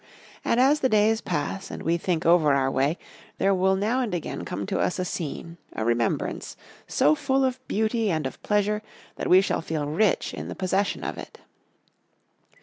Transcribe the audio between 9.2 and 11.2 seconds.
we shall feel rich in the possession of